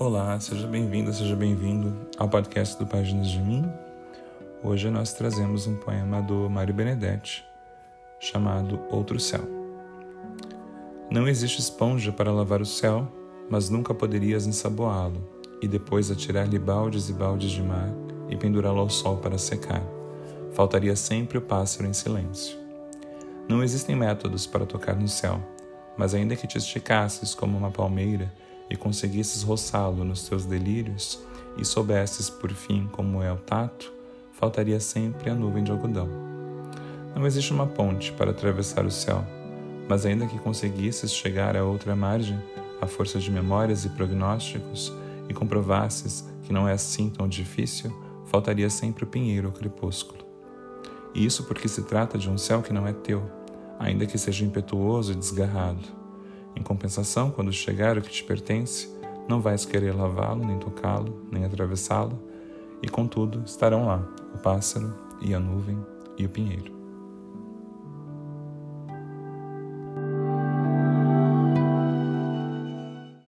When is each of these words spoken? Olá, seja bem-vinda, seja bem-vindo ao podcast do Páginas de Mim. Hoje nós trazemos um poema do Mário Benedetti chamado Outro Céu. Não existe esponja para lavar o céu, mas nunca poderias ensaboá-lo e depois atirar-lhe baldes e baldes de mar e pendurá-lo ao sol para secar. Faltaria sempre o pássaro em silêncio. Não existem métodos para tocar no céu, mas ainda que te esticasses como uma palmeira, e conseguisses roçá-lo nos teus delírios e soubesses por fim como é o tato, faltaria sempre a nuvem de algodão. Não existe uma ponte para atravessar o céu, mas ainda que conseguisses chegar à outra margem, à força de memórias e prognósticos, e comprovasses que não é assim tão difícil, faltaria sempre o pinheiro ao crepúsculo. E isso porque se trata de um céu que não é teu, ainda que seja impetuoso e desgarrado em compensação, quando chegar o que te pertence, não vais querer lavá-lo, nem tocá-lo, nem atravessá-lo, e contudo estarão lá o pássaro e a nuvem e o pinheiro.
Olá, 0.00 0.38
seja 0.38 0.68
bem-vinda, 0.68 1.12
seja 1.12 1.34
bem-vindo 1.34 2.06
ao 2.16 2.28
podcast 2.28 2.78
do 2.78 2.86
Páginas 2.86 3.26
de 3.26 3.40
Mim. 3.40 3.68
Hoje 4.62 4.88
nós 4.90 5.12
trazemos 5.12 5.66
um 5.66 5.74
poema 5.74 6.22
do 6.22 6.48
Mário 6.48 6.72
Benedetti 6.72 7.44
chamado 8.20 8.78
Outro 8.90 9.18
Céu. 9.18 9.40
Não 11.10 11.26
existe 11.26 11.58
esponja 11.58 12.12
para 12.12 12.30
lavar 12.30 12.62
o 12.62 12.64
céu, 12.64 13.12
mas 13.50 13.70
nunca 13.70 13.92
poderias 13.92 14.46
ensaboá-lo 14.46 15.28
e 15.60 15.66
depois 15.66 16.12
atirar-lhe 16.12 16.60
baldes 16.60 17.08
e 17.08 17.12
baldes 17.12 17.50
de 17.50 17.62
mar 17.64 17.90
e 18.28 18.36
pendurá-lo 18.36 18.78
ao 18.78 18.88
sol 18.88 19.16
para 19.16 19.36
secar. 19.36 19.82
Faltaria 20.52 20.94
sempre 20.94 21.38
o 21.38 21.42
pássaro 21.42 21.88
em 21.88 21.92
silêncio. 21.92 22.56
Não 23.48 23.64
existem 23.64 23.96
métodos 23.96 24.46
para 24.46 24.64
tocar 24.64 24.94
no 24.94 25.08
céu, 25.08 25.42
mas 25.96 26.14
ainda 26.14 26.36
que 26.36 26.46
te 26.46 26.56
esticasses 26.56 27.34
como 27.34 27.58
uma 27.58 27.72
palmeira, 27.72 28.32
e 28.70 28.76
conseguisses 28.76 29.42
roçá-lo 29.42 30.04
nos 30.04 30.28
teus 30.28 30.44
delírios 30.44 31.18
e 31.56 31.64
soubesses 31.64 32.30
por 32.30 32.50
fim 32.52 32.88
como 32.92 33.22
é 33.22 33.32
o 33.32 33.36
tato, 33.36 33.92
faltaria 34.32 34.78
sempre 34.78 35.30
a 35.30 35.34
nuvem 35.34 35.64
de 35.64 35.70
algodão. 35.70 36.08
Não 37.14 37.26
existe 37.26 37.52
uma 37.52 37.66
ponte 37.66 38.12
para 38.12 38.30
atravessar 38.30 38.84
o 38.86 38.90
céu, 38.90 39.24
mas 39.88 40.06
ainda 40.06 40.26
que 40.26 40.38
conseguisses 40.38 41.12
chegar 41.12 41.56
à 41.56 41.64
outra 41.64 41.96
margem, 41.96 42.38
à 42.80 42.86
força 42.86 43.18
de 43.18 43.30
memórias 43.30 43.84
e 43.84 43.88
prognósticos, 43.88 44.92
e 45.28 45.34
comprovasses 45.34 46.28
que 46.44 46.52
não 46.52 46.68
é 46.68 46.72
assim 46.72 47.10
tão 47.10 47.28
difícil, 47.28 47.92
faltaria 48.26 48.70
sempre 48.70 49.04
o 49.04 49.06
pinheiro 49.06 49.48
ao 49.48 49.52
crepúsculo. 49.52 50.24
E 51.14 51.24
isso 51.24 51.44
porque 51.44 51.66
se 51.66 51.82
trata 51.82 52.16
de 52.16 52.30
um 52.30 52.38
céu 52.38 52.62
que 52.62 52.72
não 52.72 52.86
é 52.86 52.92
teu, 52.92 53.22
ainda 53.78 54.06
que 54.06 54.16
seja 54.16 54.44
impetuoso 54.44 55.12
e 55.12 55.16
desgarrado 55.16 55.97
em 56.56 56.62
compensação, 56.62 57.30
quando 57.30 57.52
chegar 57.52 57.98
o 57.98 58.02
que 58.02 58.10
te 58.10 58.24
pertence, 58.24 58.88
não 59.28 59.40
vais 59.40 59.64
querer 59.64 59.94
lavá-lo, 59.94 60.44
nem 60.44 60.58
tocá-lo, 60.58 61.26
nem 61.30 61.44
atravessá-lo, 61.44 62.18
e 62.82 62.88
contudo 62.88 63.42
estarão 63.44 63.86
lá 63.86 64.06
o 64.34 64.38
pássaro 64.38 64.94
e 65.20 65.34
a 65.34 65.40
nuvem 65.40 65.78
e 66.16 66.24
o 66.24 66.28
pinheiro. 66.28 66.77